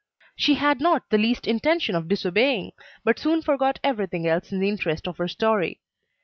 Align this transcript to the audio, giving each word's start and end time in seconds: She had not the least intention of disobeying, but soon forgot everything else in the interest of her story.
She 0.35 0.55
had 0.55 0.81
not 0.81 1.07
the 1.11 1.19
least 1.19 1.45
intention 1.45 1.93
of 1.93 2.07
disobeying, 2.07 2.71
but 3.03 3.19
soon 3.19 3.43
forgot 3.43 3.77
everything 3.83 4.25
else 4.25 4.51
in 4.51 4.57
the 4.59 4.67
interest 4.67 5.07
of 5.07 5.17
her 5.19 5.27
story. 5.27 5.79